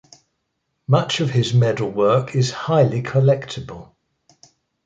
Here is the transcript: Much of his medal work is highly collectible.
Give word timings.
Much 0.87 1.19
of 1.19 1.29
his 1.29 1.53
medal 1.53 1.87
work 1.87 2.35
is 2.35 2.49
highly 2.49 3.03
collectible. 3.03 3.91